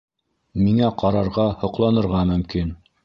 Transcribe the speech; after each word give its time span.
Миңә 0.61 0.89
ҡарарға, 1.03 1.45
һоҡланырға 1.65 2.23
мөмкин. 2.31 2.77